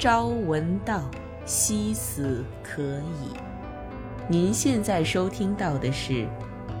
[0.00, 1.10] 朝闻道，
[1.44, 3.36] 夕死可矣。
[4.30, 6.26] 您现在收听到的是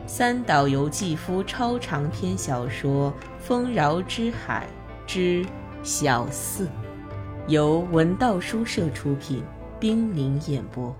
[0.06, 4.66] 三岛由纪夫超长篇小说《丰饶之海
[5.06, 5.44] 之
[5.82, 6.66] 小四》，
[7.46, 9.44] 由文道书社出品，
[9.78, 10.96] 冰凌演播，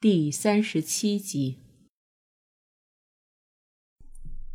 [0.00, 1.60] 第三十七集。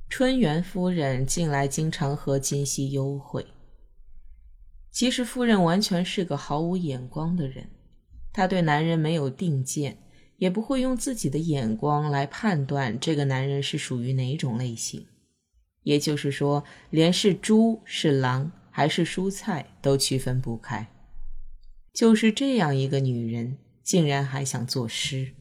[0.09, 3.47] 春园夫人近来经常和金熙幽会。
[4.97, 7.69] 其实夫人完全是个毫无眼光的人，
[8.33, 9.99] 她对男人没有定见，
[10.37, 15.05] 也不会用自己的眼光来判断这个男人是属于哪种类型。
[15.83, 20.87] 也就是说，连是猪是狼还是蔬菜都区分不开。
[21.93, 25.35] 就是这样一个女人，竟然还想作诗。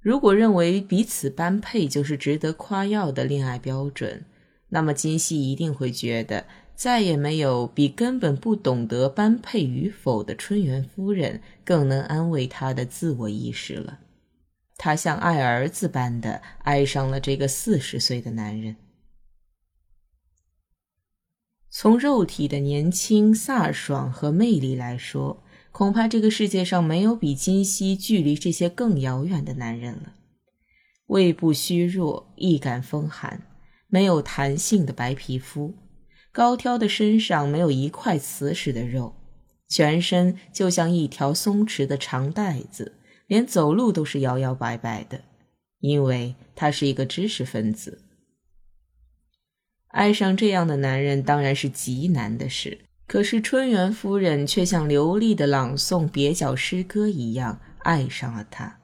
[0.00, 4.26] 如果认为彼此般配就是值得夸耀的恋爱标准，
[4.68, 6.44] 那么金熙一定会觉得。
[6.74, 14.00] 再也没有比根本不懂得般配与否的春园夫人更能安慰他的自我意识了。
[14.76, 18.76] 他像爱儿子般的爱上了这个四十岁的男人。
[21.70, 30.14] 从肉体的年轻、飒爽和魅力来说，恐怕这个世界上没有比金熙距离这些更遥远的男人了。
[31.06, 33.42] 胃部虚弱，易感风寒，
[33.86, 35.74] 没有弹性的白皮肤。
[36.32, 39.14] 高挑的身上没有一块瓷实的肉，
[39.68, 42.94] 全身就像一条松弛的长带子，
[43.26, 45.20] 连走路都是摇摇摆摆的，
[45.80, 48.00] 因为他是一个知识分子。
[49.88, 58.78] 爱上这样的男人当然是极难的事，可是春园夫人却像流利的朗诵蹩脚诗歌一样爱上了他。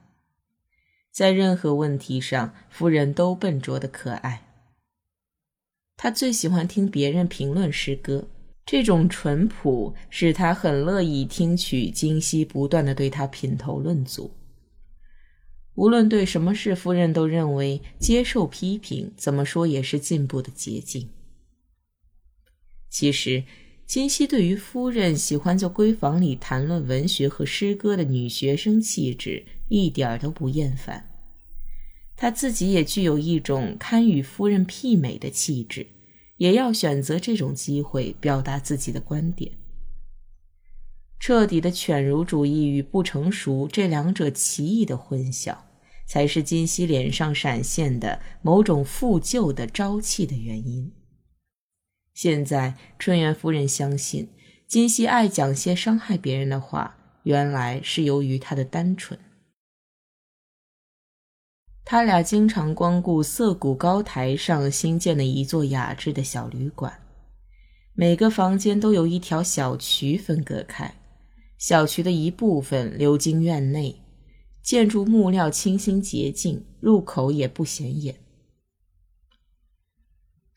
[1.11, 4.48] 在任何问题上，夫人都笨拙的可爱。
[6.01, 8.25] 他最喜欢听别人评论诗歌，
[8.65, 14.31] 这种淳朴使他很乐意听取金熙不断的对他品头论足。
[15.75, 21.09] 无论对什么事，夫人都认为接受批评，怎么说也是进步的捷径。
[22.89, 23.43] 其实，
[23.85, 31.08] 金熙对于夫人喜欢在闺房里谈论文学和诗歌的女学生气质一点都不厌烦。
[32.21, 35.87] 他自己也具有一种堪与夫人媲美的气质，
[36.35, 39.53] 也要选择这种机会表达自己的观点。
[41.17, 45.59] 彻底的犬儒主义与不成熟这两者奇异的混淆，
[46.05, 50.91] 才是金熙脸上闪现的某种复旧的朝气的原因。
[52.13, 54.27] 现在春园夫人相信，
[54.67, 59.17] 金熙爱讲些伤害别人的话，原来是由于他的单纯。
[61.91, 66.93] 他俩经常光顾涩谷高台上新建的一座雅致的小旅馆，
[67.95, 70.93] 每个房间都有一条小渠分隔开，
[71.57, 73.99] 小渠的一部分流经院内，
[74.61, 78.17] 建筑木料清新洁净，入口也不显眼。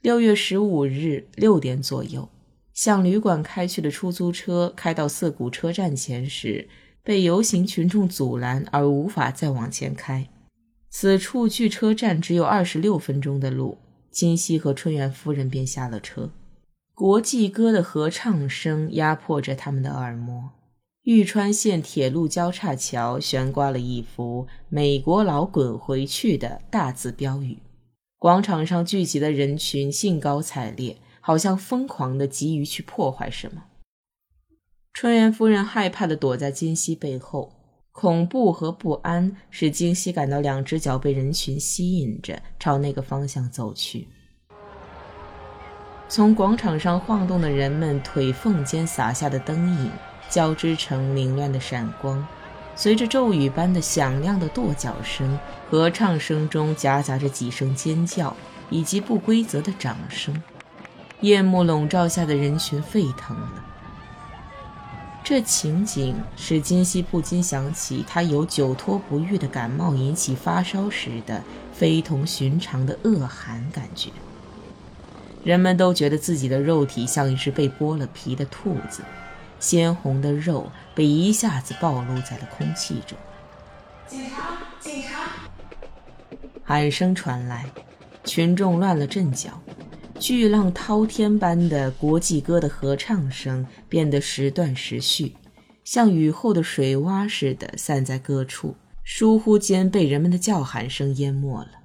[0.02, 2.28] 六月十五日六点左右，
[2.74, 6.68] 向旅馆开去的出租车开到涩谷车站前时，
[7.02, 10.28] 被游行群众阻拦而无法再往前开。
[10.94, 13.78] 此处距车站只有二十六分钟的路，
[14.10, 16.30] 金熙和春元夫人便下了车。
[16.94, 20.50] 国际歌的合唱声压迫着他们的耳膜。
[21.04, 27.58] 玉川线铁路交叉桥悬挂了一幅“美国佬滚回去”的大字标语。
[28.18, 33.64] 广场上聚集的人群兴高采烈，好像疯狂的急于去破坏什么。
[34.92, 37.54] 春元夫人害怕的躲在金熙背后。
[37.92, 44.08] 恐怖和不安使金熙感到两只脚被人群吸引着朝那个方向走去。
[46.08, 49.90] 从广场上晃动的人们腿缝间洒下的灯影
[50.28, 52.26] 交织成凌乱的闪光，
[52.74, 55.38] 随着咒语般的响亮的跺脚声，
[55.70, 58.34] 合唱声中夹杂着几声尖叫
[58.68, 60.42] 以及不规则的掌声，
[61.20, 63.64] 夜幕笼罩下的人群沸腾了。
[65.32, 71.42] 这情景使金熙不禁想起他由久拖不愈的感冒引起发烧时的
[71.72, 74.10] 非同寻常的恶寒感觉。
[75.42, 79.02] 人们都觉得自己的肉体像一只被剥了皮的兔子，
[79.58, 83.16] 鲜红的肉被一下子暴露在了空气中。
[84.06, 84.58] 警察！
[84.80, 85.30] 警察！
[86.62, 87.64] 喊声传来，
[88.22, 89.58] 群众乱了阵脚。
[90.22, 95.34] 巨浪滔天般的国际歌的合唱声变得时断时续，
[95.82, 101.80] 像雨后的水洼似的散在各处，疏忽间被人们的叫喊声淹没了。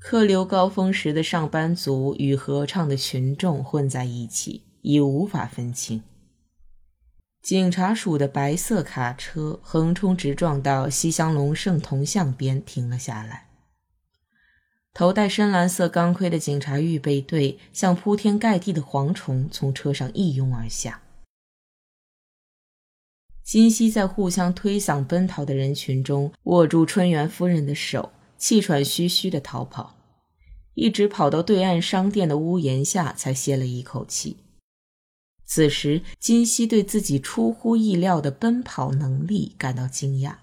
[0.00, 6.02] 客流高峰时的上班族与合唱的群众混在一起，已无法分清。
[7.42, 13.46] 警察署的白色卡车横冲直撞到西乡隆盛铜像边停了下来。
[14.94, 21.02] 头戴深蓝色钢盔的警察预备队像铺天盖地的蝗虫从车上一拥而下。
[23.42, 29.96] 金熙在互相推搡奔逃的人群中握住春元夫人的手，气喘吁吁地逃跑，
[30.74, 34.36] 一直跑到对岸商店的屋檐下才歇了一口气。
[35.44, 40.36] 此时，金熙对自己出乎意料的奔跑能力感到惊讶。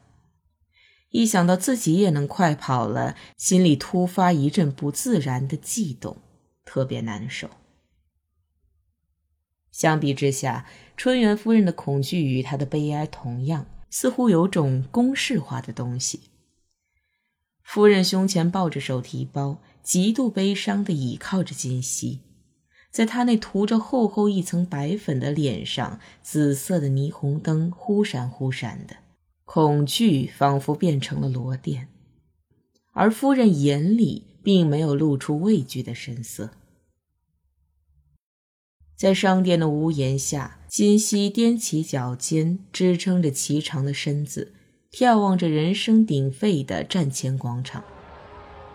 [1.12, 6.18] 一想到自己也能快跑了，心里突发一阵不自然的悸动，
[6.66, 7.50] 特别难受。
[9.72, 10.66] 相比之下，
[10.98, 16.22] 春元夫人的恐惧与她的悲哀同样，似乎有种公式化的东西。
[17.62, 22.20] 夫人胸前抱着手提包，极度悲伤地倚靠着金熙。
[22.90, 28.98] 在她那涂着厚厚一层白粉的脸上，紫色的霓虹灯忽闪忽闪的，
[29.54, 31.88] 恐惧仿佛变成了螺钿，
[32.94, 36.52] 而夫人眼里并没有露出畏惧的神色。
[38.96, 44.54] 在商店的屋檐下，金熙踮起脚尖，支撑着颀长的身子，
[44.94, 47.84] 眺望着人声鼎沸的站前广场，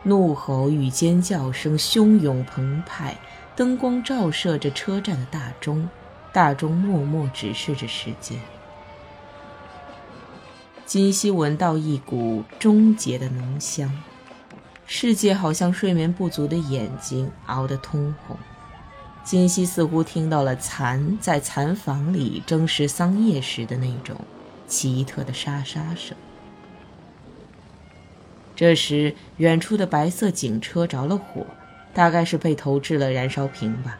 [0.03, 3.19] 怒吼与尖叫声汹涌澎湃。
[3.57, 5.89] 灯光照射着车站的大钟，
[6.35, 8.39] 大钟默默指示着时间。
[10.87, 13.93] 金熙闻到一股终结的浓香，
[14.87, 18.39] 世界好像睡眠不足的眼睛熬得通红。
[19.25, 24.17] 金熙似乎听到了蚕在蚕房里争食桑叶时的那种
[24.69, 26.17] 奇特的沙沙声。
[28.55, 31.45] 这时，远处的白色警车着了火。
[31.93, 33.99] 大概是被投掷了燃烧瓶吧。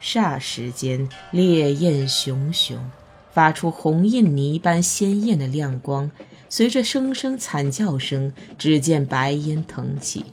[0.00, 2.90] 霎时间，烈焰熊熊，
[3.36, 6.10] 发出红印泥般鲜艳的亮光。
[6.48, 10.24] 随着声声惨叫声，只见白烟腾起。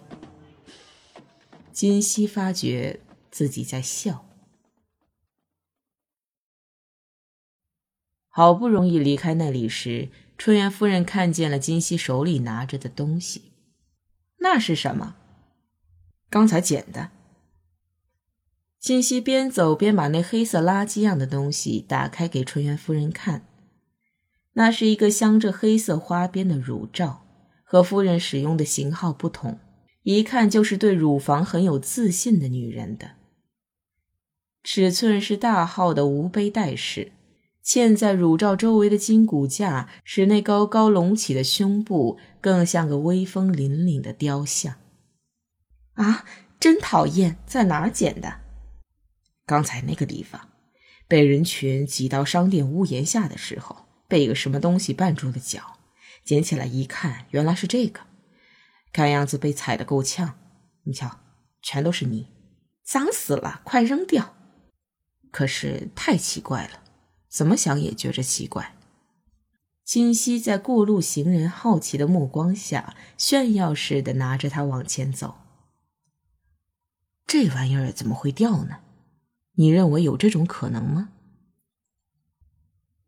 [1.74, 4.24] 金熙发觉自己在笑。
[8.30, 10.08] 好不容易离开那里时，
[10.38, 13.52] 春元夫人看见了金熙手里拿着的东西，
[14.38, 15.18] 那是什么？
[16.30, 17.12] 刚才捡的。
[18.83, 23.47] 金熙边走边把那黑色垃圾样的东西打开给纯元夫人看，
[24.56, 27.24] 那是一个镶着黑色花边的乳罩，
[27.63, 29.57] 和夫人使用的型号不同，
[30.01, 33.12] 一看就是对乳房很有自信的女人的。
[34.65, 37.13] 尺寸是大号的无背带式，
[37.65, 44.75] 嵌在乳罩周围的金骨架使那高高隆起的胸部更像个威风凛凛的雕像。
[45.94, 46.25] 啊，
[46.59, 47.38] 真讨厌！
[47.45, 48.43] 在哪儿捡的？
[49.54, 50.50] 刚才那个地方，
[51.08, 55.78] 被人群挤到商店屋檐下的时候，被一个什么东西绊住了脚，
[56.26, 58.00] 捡起来一看，原来是这个。
[58.92, 60.40] 看样子被踩得够呛。
[60.86, 61.20] 你瞧，
[61.62, 62.30] 全都是泥，
[62.84, 64.34] 脏死了，快扔掉！
[65.30, 66.80] 可是太奇怪了，
[67.30, 68.74] 怎么想也觉着奇怪。
[69.84, 75.36] 金熙在过路行人好奇的目光下，炫耀似的拿着它往前走。
[77.28, 78.80] 这玩意儿怎么会掉呢？
[79.56, 81.10] 你认为有这种可能吗？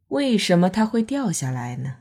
[0.10, 1.98] 为什么它会掉下来呢？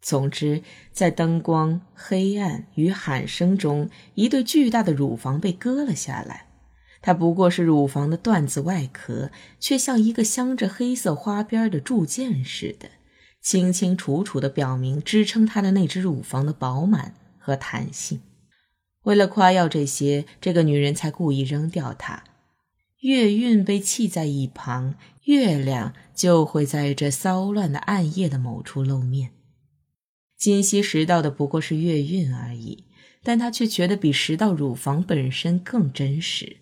[0.00, 0.62] 总之，
[0.92, 6.48] 在灯光、黑暗与喊声中，一对巨大的乳房被割了下来。
[7.02, 12.90] 它不过是乳房的缎子外壳，却像一个镶着黑色花边的铸件似的，
[13.42, 18.20] 清清楚楚地表明支撑它的那只乳房的饱满和弹性。
[19.02, 22.24] 为了夸耀这些，这个女人才故意扔掉它。
[23.04, 24.94] 月晕被弃在一旁，
[25.24, 29.32] 月亮就会在这骚乱的暗夜的某处露面。
[30.38, 32.84] 金熙拾到的不过是月晕而已，
[33.22, 36.56] 但他却觉得比拾到乳房本身更真实。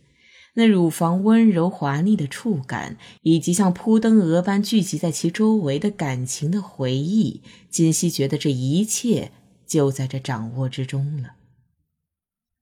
[0.54, 9.30] 那乳房温柔滑腻的触感，以及像扑灯蛾般聚集在其周围的感情的回忆，金熙觉得这一切
[9.64, 11.36] 就在这掌握之中了。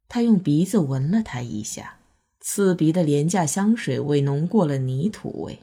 [0.06, 1.99] 他用鼻子闻了它一下，
[2.40, 5.58] 刺鼻的廉价香水味浓过了泥土味。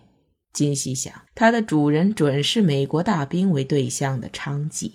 [0.54, 4.92] 金熙想，它的主人准是美国大兵为对象的娼妓。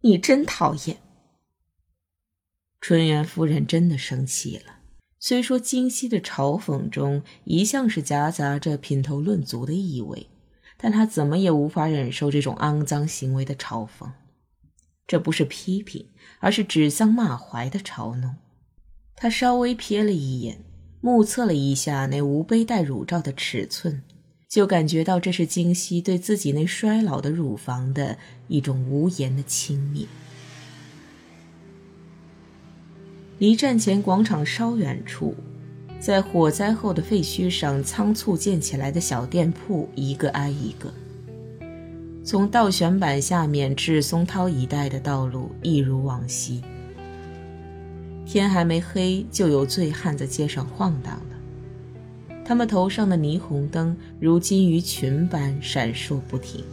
[0.00, 0.98] 你真讨厌！
[2.80, 4.80] 春元夫人真的生气了。
[5.18, 10.26] 虽说金熙的嘲讽中一向是夹杂着品头论足的意味，
[10.76, 14.10] 但她怎么也无法忍受这种肮脏行为的嘲讽。
[15.06, 18.36] 这不是批评，而是指桑骂槐的嘲弄。
[19.16, 20.58] 他稍微瞥了一眼，
[21.00, 24.02] 目测了一下那无背带乳罩的尺寸，
[24.48, 28.18] 就感觉到这是金熙对自己那衰老的乳房的
[28.48, 30.06] 一种无言的轻蔑。
[33.38, 35.34] 离站前广场稍远处，
[35.98, 40.92] 在火灾后的废墟上仓促建起来的小店铺，一个挨一个。
[42.24, 46.62] 从倒悬板下面至松涛一带的道路一如往昔。
[48.26, 52.36] 天还没黑，就有醉汉在街上晃荡了。
[52.44, 56.64] 他们头上的霓虹灯如金鱼群般闪烁不停。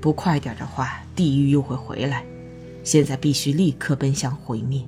[0.00, 2.24] 不快点的话，地狱又会回来。
[2.84, 4.82] 现在必须立刻奔向毁灭。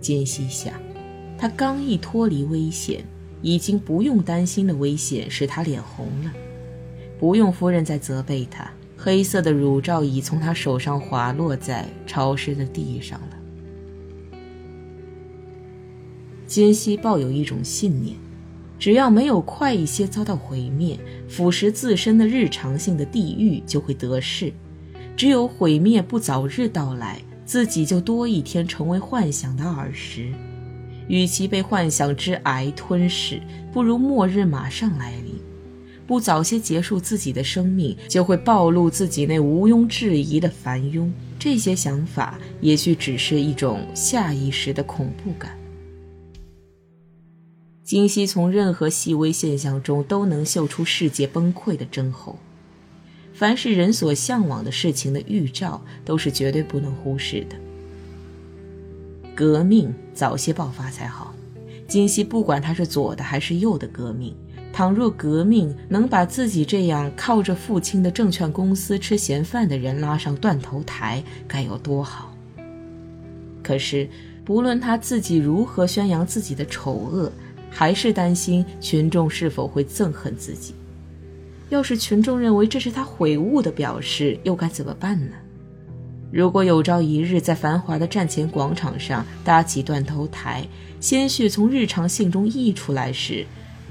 [0.00, 0.74] 金熙想，
[1.38, 3.04] 他刚一脱离危险，
[3.42, 6.32] 已经不用担心的危险使他脸红了。
[7.18, 8.70] 不用夫人再责备他，
[9.04, 13.36] 黑色的乳罩已从他手上滑落在潮湿的地上了。
[16.46, 18.16] 金熙抱有一种信念：
[18.78, 24.50] 只要没有快一些遭到毁灭，腐蚀自身的日常性的地狱就会得势。
[25.14, 30.32] 只有毁灭不早日到来，自己就多一天成为幻想的耳食。
[31.08, 33.38] 与其被幻想之癌吞噬，
[33.70, 35.33] 不如末日马上来临。
[36.06, 41.10] 不早些结束自己的生命，就会暴露自己那毋庸置疑的繁庸。
[41.38, 45.58] 这些想法也许只是一种下意识的恐怖感。
[47.82, 52.38] 金熙从任何细微现象中都能嗅出世界崩溃的征候。
[53.34, 57.56] 凡是人所向往的事情的预兆，都是绝对不能忽视的。
[59.34, 61.34] 革命早些爆发才好。
[61.88, 64.34] 金熙不管他是左的还是右的革命，
[64.74, 72.34] 倘若革命能把自己这样靠着父亲的证券公司吃闲饭的人拉上断头台，该有多好！
[73.62, 74.08] 可是，
[74.44, 77.30] 不论他自己如何宣扬自己的丑恶，
[77.70, 80.74] 还是担心群众是否会憎恨自己。
[81.68, 85.36] 要是群众认为这是他悔悟的表示，又该怎么办呢？
[86.32, 90.66] 如果有朝一日在繁华的战前广场上搭起断头台，
[90.98, 93.46] 鲜血从日常性中溢出来时，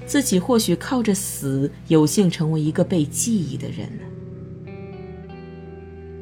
[0.05, 4.03] 自己或许靠着死有幸成为一个被记忆的人呢？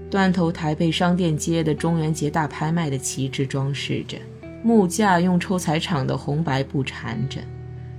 [0.09, 4.17] 断头台被商店街的中元节大拍卖的旗帜装饰着，
[4.63, 7.39] 木架用抽彩厂的红白布缠着，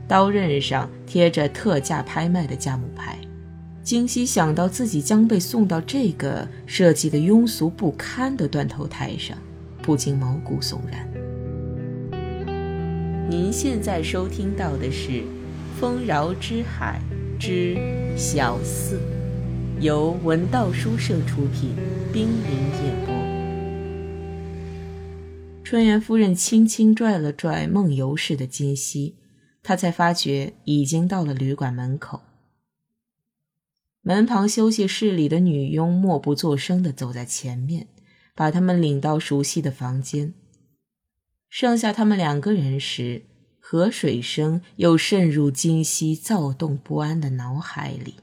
[0.07, 3.19] 刀刃上贴着特价拍卖的价目牌。
[3.83, 9.37] 金熙想到自己将被送到这个设计的庸俗不堪的断头台上，
[9.83, 11.09] 不禁毛骨悚然。
[13.29, 15.11] 您现在收听到的是
[15.83, 17.03] 《丰饶之海
[17.41, 17.77] 之
[18.17, 19.01] 小四》，
[19.81, 21.75] 由文道书社出品，
[22.13, 22.53] 冰凌
[22.85, 23.13] 演播。
[25.65, 29.17] 春元夫人轻轻拽了拽梦游似的金熙，
[29.61, 32.21] 她才发觉已经到了旅馆门口。
[34.03, 37.89] 门旁休息室里的女佣默不作声地走在前面，
[38.37, 40.33] 把他们领到熟悉的房间。
[41.51, 43.23] 剩下他们两个人时，
[43.73, 48.17] 河水声又渗入金熙躁动不安的脑海里。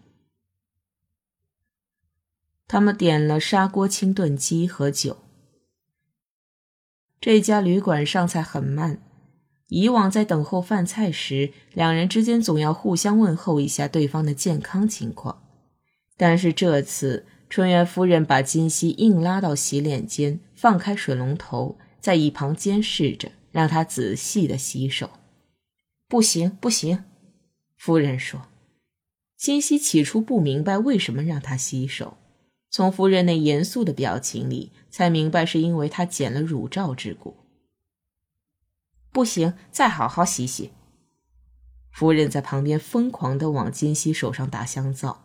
[2.68, 5.18] 他们点了砂锅清炖鸡和酒。
[7.20, 9.02] 这家旅馆上菜很慢，
[9.70, 15.42] 以往在等候饭菜时，两人之间总要互相问候一下对方的健康情况。
[16.16, 25.10] 但是这次，春元夫人把金熙硬拉到洗脸间，放开水龙头，在一旁监视着，让他仔细的洗手。
[26.10, 27.04] 不行，不行，
[27.78, 28.48] 夫人说。
[29.38, 32.18] 金熙起初不明白为什么让他洗手，
[32.72, 37.38] 从夫人那严肃的表情里，才明白是因为他剪了乳罩之故。
[39.12, 40.72] 不行，再好好洗洗。
[41.92, 45.24] 夫人在旁边疯狂的往金熙手上打香皂。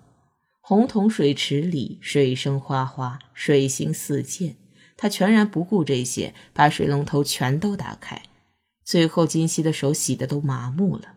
[0.61, 4.57] 红铜水池里水声哗哗，水星四溅。
[4.99, 8.23] 他全然不顾这些，把水龙头全都打开。
[8.85, 11.14] 最后，金熙的手洗的都麻木了。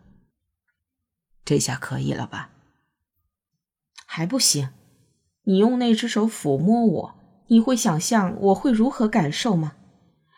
[1.44, 2.52] 这下可以了吧？
[4.06, 4.70] 还不行。
[5.44, 7.16] 你用那只手抚摸我，
[7.48, 9.76] 你会想象我会如何感受吗？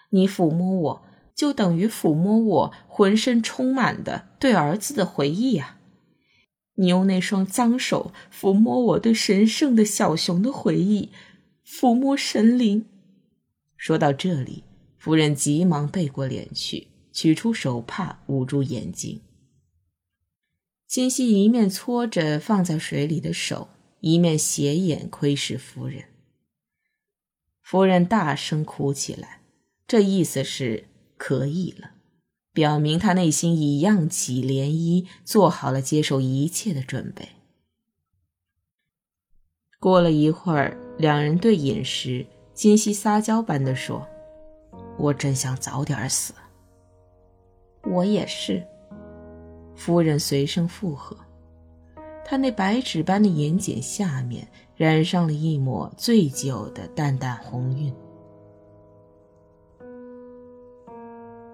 [0.09, 1.05] 你抚摸我，
[1.35, 5.77] 就等于抚摸我浑身充满的对儿子的回忆啊。
[6.75, 11.11] 你用那双脏手抚摸我对神圣的小熊的回忆，
[11.65, 12.85] 抚摸神灵。
[13.75, 14.63] 说到这里，
[14.97, 16.88] 夫人急忙背过脸去，
[17.19, 19.19] 取出手帕捂住眼睛。
[20.87, 23.67] 金熙一面搓着放在水里的手，
[23.99, 26.05] 一面斜眼窥视夫人。
[27.61, 29.41] 夫人大声哭起来，
[29.85, 30.85] 这意思是
[31.17, 31.91] 可以了，
[32.53, 37.27] 表明她内心已漾起涟漪，做好了接受一切的准备。
[39.77, 44.07] 过了一会儿，两人对饮时，金熙撒娇般的说
[44.97, 46.33] ：“我真想早点死。”
[47.89, 48.63] 我也是。
[49.75, 51.17] 夫人随声附和。
[52.23, 57.93] 她那白纸般的眼睑下面染上了一抹醉酒的淡淡红晕。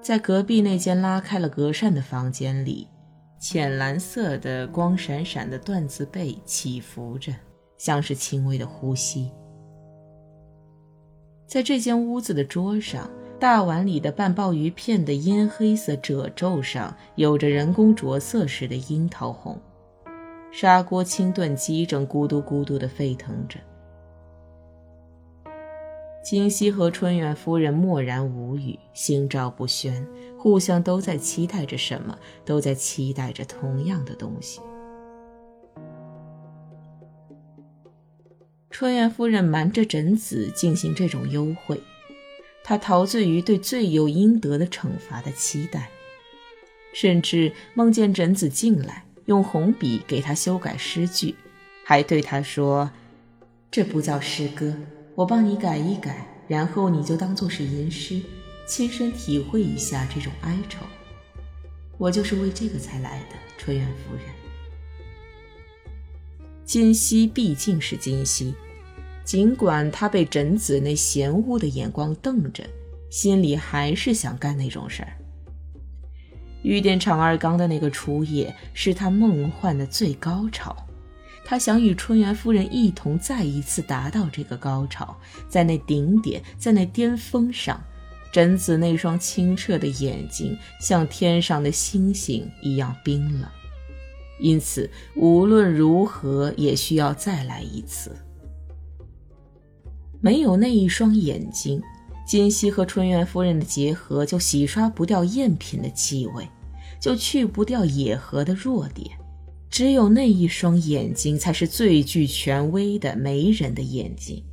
[0.01, 2.87] 在隔壁那间拉开了隔扇的房间里，
[3.39, 7.33] 浅蓝色的光闪闪的缎子被起伏着，
[7.77, 9.31] 像是轻微的呼吸。
[11.47, 13.09] 在这间屋子的桌上。
[13.45, 19.61] 大碗里的半鲍鱼片的烟黑色褶皱上，有着人工着色时的樱桃红。
[20.51, 23.59] 砂锅清炖鸡正咕嘟咕嘟地沸腾着。
[26.23, 30.03] 金熙和春远夫人默然无语，心照不宣，
[30.39, 34.59] 互相都在期待着什么，都在期待着同样的东西。
[38.71, 41.79] 春远夫人瞒着枕子进行这种幽会。
[42.67, 45.87] 他陶醉于对罪有应得的惩罚的期待，
[46.95, 51.35] 甚至梦见枕子进来，用红笔给他修改诗句，
[51.83, 52.89] 还对他说
[53.69, 54.75] ：“这不叫诗歌，
[55.13, 58.19] 我帮你改一改，然后你就当做是吟诗，
[58.67, 60.79] 亲身体会一下这种哀愁。
[61.99, 64.23] 我就是为这个才来的，春元夫人。
[66.65, 68.55] 今夕毕竟是今夕。”
[69.25, 72.63] 尽管他被枕子那嫌恶的眼光瞪着，
[73.09, 75.11] 心里还是想干那种事儿。
[76.61, 80.75] 玉殿厂二缸的那个初夜是他梦幻的最高潮，
[81.43, 85.17] 他想与春元夫人一同再一次达到这个高潮，
[85.49, 87.79] 在那顶点，在那巅峰上，
[88.31, 93.49] 枕子那双清澈的眼睛像天上的星星一样冰冷，
[94.39, 98.15] 因此无论如何也需要再来一次。
[100.25, 101.79] 没有那一双眼睛，
[102.25, 106.47] 金熙和春元夫人的结合就洗刷不掉赝品的气味，
[106.99, 109.07] 就去不掉野合的弱点。
[109.69, 114.43] 只有那一双眼睛，才是最具权威的媒人的眼睛。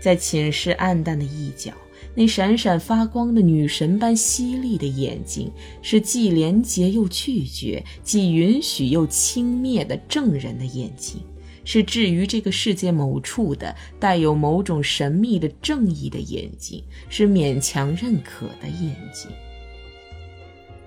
[0.00, 1.70] 在寝室暗淡的一角，
[2.14, 11.20] 那闪闪发光的女神般犀利的眼睛，是既廉洁又拒绝，既允许又轻蔑的证人的眼睛。
[11.64, 19.30] 是置于这个世界某处的带有某种神秘的正义的眼睛，是勉强认可的眼睛。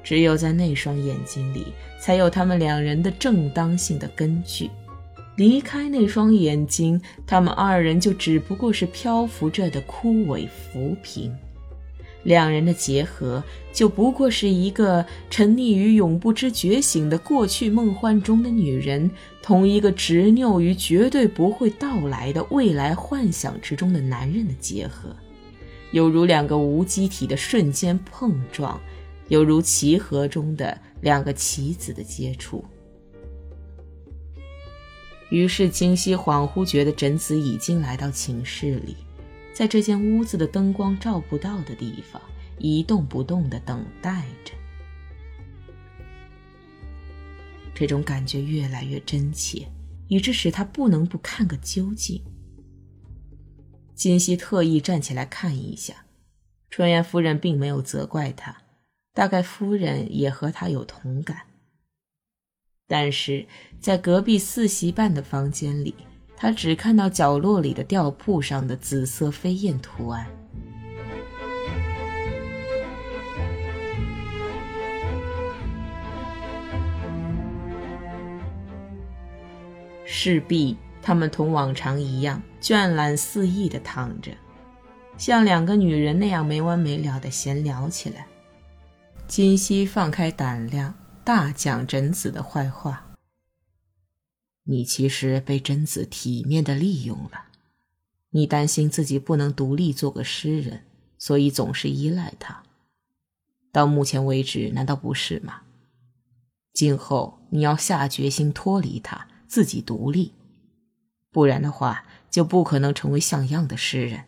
[0.04, 1.66] 只有在那双眼睛里，
[2.00, 4.70] 才有他们两人的正当性的根据。
[5.36, 11.36] 离开那双眼睛，他们二人就只不过是漂浮着的枯萎浮萍。
[12.26, 19.10] 两人的结合，就不过是一个沉溺于永不知觉醒的过去梦幻中的女人，
[19.42, 25.16] 同一个执拗于绝对不会到来的未来幻想之中的男人的结合，
[25.92, 28.82] 犹如两个无机体的瞬间碰撞，
[29.28, 32.66] 犹如棋盒中的两个棋子的接触。
[35.30, 38.96] 于是，金熙恍惚觉得枕子已经来到寝室里。
[39.56, 42.22] 在这间屋子的灯光照不到的地方，
[42.60, 44.54] 一动不动地等待着。
[47.74, 49.66] 这种感觉越来越真切，
[50.10, 52.22] 以致使他不能不看个究竟。
[53.94, 56.06] 金熙特意站起来看一下，
[56.70, 58.58] 春元夫人并没有责怪他，
[59.14, 61.44] 大概夫人也和他有同感。
[62.88, 63.48] 但是
[63.80, 65.96] 在隔壁四席半的房间里。
[66.38, 70.28] 他只看到角落里的吊铺上的紫色飞燕图案，
[80.06, 84.32] 势必他们同往常一样倦懒肆意地躺着，
[85.18, 88.28] 像两个女人那样没完没了地闲聊起来。
[89.28, 90.94] 金熙放开胆量，
[91.24, 93.05] 大讲贞子的坏话。
[94.66, 97.46] 你其实被贞子体面的利用了，
[98.32, 100.84] 你担心自己不能独立做个诗人，
[101.18, 102.64] 所以总是依赖他。
[103.72, 105.62] 到目前为止，难道不是吗？
[106.74, 110.34] 今后你要下决心脱离他，自己独立，
[111.32, 114.26] 不然的话就不可能成为像样的诗人。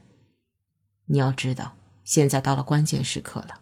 [1.08, 3.62] 你要知道，现在到了关键时刻了。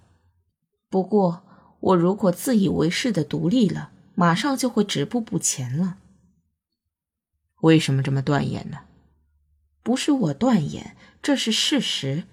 [0.89, 1.43] 不过，
[1.79, 5.99] 我如果自以为是的独立了，马上就会止步不前了。
[7.61, 8.81] 为什么这么断言呢？
[9.81, 12.23] 不是我断言，这是事实，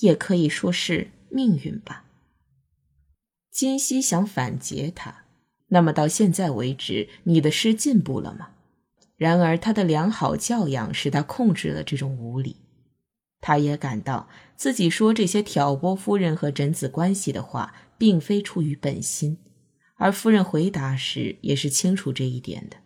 [0.00, 2.04] 也可以说是命运吧。
[3.50, 5.24] 金熙想反诘他，
[5.68, 8.50] 那么到现在为止，你的诗进步了吗？
[9.16, 12.56] 然而他的良好教养使他控制了这种无礼。
[13.42, 19.38] 他也感到自己说这些挑拨夫人和贞子关系的话，并非出于本心，
[19.96, 22.78] 而夫人回答时也是清楚这一点的。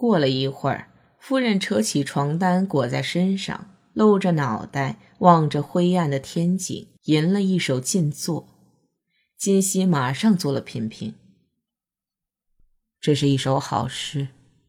[0.00, 8.48] 过了一会儿，夫人扯起床单裹在身上，露着脑袋，望着灰暗的天井，吟了一首静坐。
[9.36, 11.16] 金熙马上做了品评
[12.98, 14.28] ：“这是一首好诗。”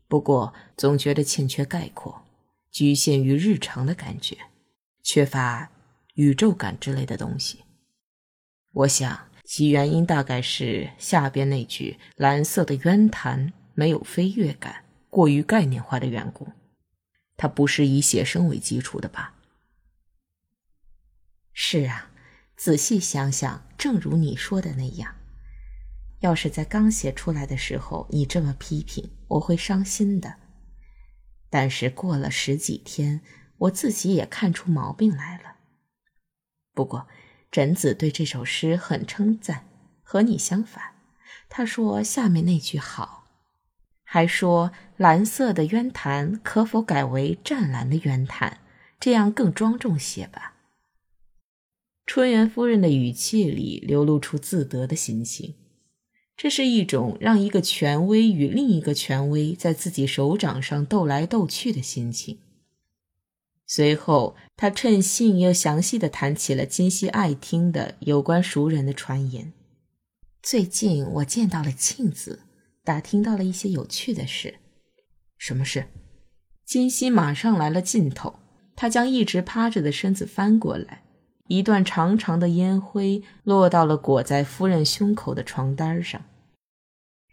[0.09, 2.23] 不过，总觉得欠缺概括，
[2.69, 4.35] 局限于日常的感觉，
[5.01, 5.71] 缺乏
[6.15, 7.59] 宇宙感之类的东西。
[8.73, 14.80] 我想其原因大概是下边那句“蓝色的渊潭”没有飞跃感，
[15.11, 16.47] 过于概念化的缘故。
[17.37, 19.35] 它不是以写生为基础的吧？
[21.53, 22.11] 是啊，
[22.55, 25.15] 仔细想想，正如你说的那样。
[26.21, 30.37] 要是在刚写出来的时候你这么批评，我会伤心的。
[31.49, 33.21] 但是过了十几天，
[33.57, 35.55] 我自己也看出毛病来了。
[36.73, 37.07] 不过，
[37.51, 39.67] 枕子对这首诗很称赞，
[40.03, 40.95] 和你相反。
[41.49, 43.20] 他说下面那句好，
[44.13, 48.59] 还说蓝色的渊潭可否改为湛蓝的渊潭，
[48.99, 50.55] 这样更庄重些吧。
[52.05, 55.53] 春园夫人的语气里流露出自得的心情。
[56.35, 62.39] 这是一种让一个权威与另一个权威在自己手掌上斗来斗去的心情。
[63.65, 69.53] 随后，他趁兴又详细的谈起了金熙爱听的有关熟人的传言。
[70.43, 72.41] 最近我见到了庆子，
[72.83, 74.55] 打听到了一些有趣的事。
[75.37, 75.87] 什么事？
[76.65, 78.39] 金熙马上来了劲头，
[78.75, 81.03] 他将一直趴着的身子翻过来。
[81.47, 86.23] 一段长长的烟灰落到了裹在夫人胸口的床单上。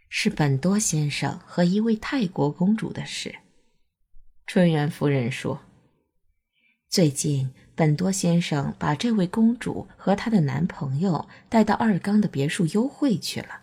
[0.09, 3.37] 是本多先生和一位泰国公主的事。
[4.47, 5.61] 春园夫人说
[6.89, 13.61] ：“最近本多先生把这位公主和她的男朋友带到二冈的别墅幽会去了。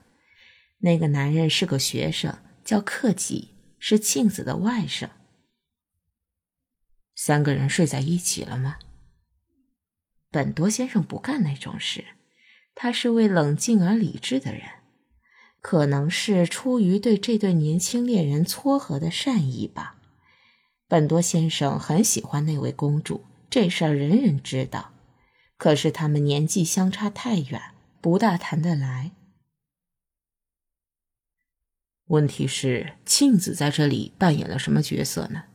[0.86, 5.10] 那个男人是个学生，叫克己，是庆子的外甥。
[7.16, 8.78] 三个人睡在一起了吗？”
[10.30, 12.06] 本多先生不干那种事，
[12.76, 14.62] 他是位冷静而理智的人，
[15.60, 19.96] 可能是出于对这对年轻恋人撮合的善意吧。
[20.88, 24.92] 本多先生很喜欢那位公主，这事儿人人知道。
[25.58, 27.60] 可是他们年纪相差太远，
[28.02, 29.14] 不大谈得来。
[32.08, 35.46] 问题是，庆子在这里扮演了什么角色呢？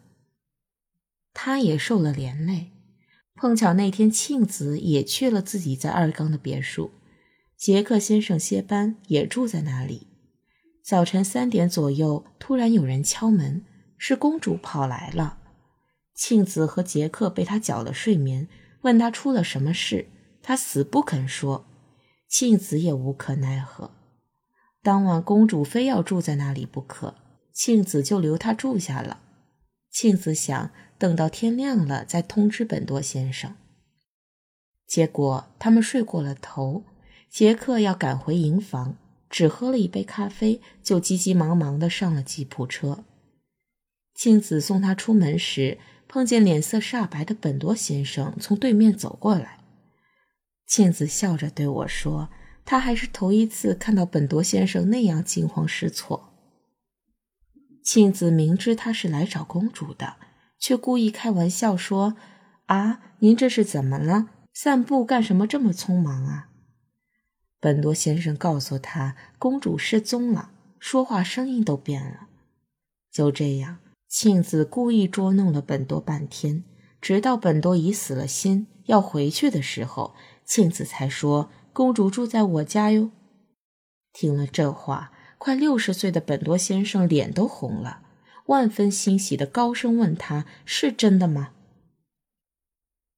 [1.33, 2.73] 他也受了连累。
[3.37, 6.91] 碰巧那天庆子也去了自己在二冈的别墅，
[7.57, 10.09] 杰克先生歇班也住在那里。
[10.85, 13.65] 早晨三点左右，突然有人敲门，
[13.97, 15.39] 是公主跑来了。
[16.15, 18.49] 庆子和杰克被他搅了睡眠，
[18.83, 20.09] 问他出了什么事，
[20.43, 21.67] 他死不肯说。
[22.29, 23.93] 庆子也无可奈何。
[24.83, 27.15] 当晚公主非要住在那里不可，
[27.53, 29.21] 庆子就留她住下了。
[29.91, 30.71] 庆子想。
[31.01, 33.57] 等到天亮了再通知本多先生。
[34.87, 36.85] 结果他们睡过了头，
[37.31, 38.97] 杰克要赶回营房，
[39.31, 43.03] 只喝了一杯咖啡，就急急忙忙的上了吉普车。
[44.15, 49.61] 庆子送他出门时，碰见脸色煞白的本多先生从对面走过来。
[50.67, 52.29] 庆子笑着对我说
[52.71, 56.33] ：“他还是头一次看到本多先生那样惊慌失措。”
[57.83, 60.19] 庆子明知他是来找公主的。
[60.57, 62.17] 却故意开玩笑说
[62.67, 64.29] ：“啊，您这是怎么了？
[64.53, 66.51] 散步干什么这么匆忙啊？”
[67.59, 72.29] 本多先生告诉他，公主失踪了，说话声音都变了。
[73.11, 76.63] 就这样，庆子故意捉弄了本多半天，
[77.01, 83.11] 直到本多已死了心要回去的时候，庆子才说：“公主住在我家哟。”
[84.13, 88.03] 听了这话，快六十岁的本多先生脸都红了。
[88.47, 91.51] 万分欣喜的高声问他：“是真的吗？”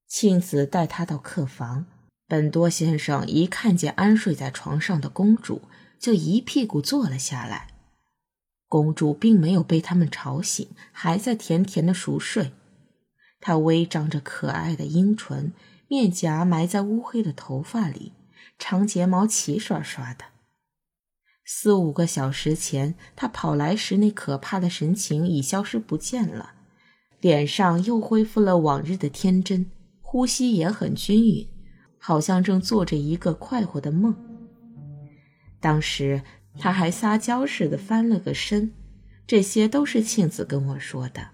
[0.06, 1.86] 庆子带他到客房，
[2.28, 5.62] 本多先生一看见安睡在床上的公主，
[5.98, 7.68] 就一屁股坐了下来。
[8.68, 12.52] 公主并没有被他们吵醒，还在甜甜的熟睡。
[13.40, 15.54] 她微张着可爱的樱唇，
[15.88, 18.12] 面颊埋在乌黑的头发里，
[18.64, 20.26] 长睫毛齐刷刷的。
[21.44, 26.52] 四五个小时前他跑来时那可怕的神情已消失不见了，
[27.20, 29.68] 脸上又恢复了往日的天真，
[30.00, 31.48] 呼吸也很均匀，
[31.98, 34.14] 好像正做着一个快活的梦。
[35.58, 36.22] 当时
[36.56, 38.72] 他还撒娇似的翻了个身，
[39.26, 41.30] 这些都是庆子跟我说的。